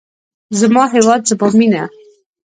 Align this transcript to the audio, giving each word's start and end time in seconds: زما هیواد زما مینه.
زما 0.59 0.83
هیواد 0.93 1.21
زما 1.29 1.47
مینه. 1.59 1.83